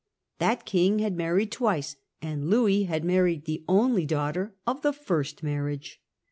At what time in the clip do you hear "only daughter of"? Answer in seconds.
3.69-4.81